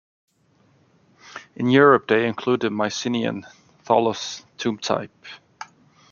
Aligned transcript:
In 1.55 1.69
Europe 1.69 2.07
they 2.07 2.25
include 2.27 2.61
the 2.61 2.71
Mycenean 2.71 3.45
tholos 3.85 4.43
tomb 4.57 4.79
type. 4.79 5.13